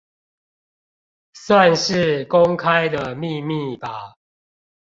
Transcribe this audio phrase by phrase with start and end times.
[1.33, 4.15] 算是公開的秘密吧